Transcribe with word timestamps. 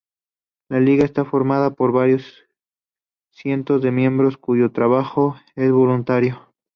La 0.67 0.79
liga 0.79 1.05
está 1.05 1.25
formada 1.25 1.75
por 1.75 1.91
varios 1.91 2.23
cientos 3.29 3.83
de 3.83 3.91
miembros 3.91 4.35
cuyo 4.35 4.71
trabajo 4.71 5.35
es 5.55 5.71
voluntario. 5.71 6.41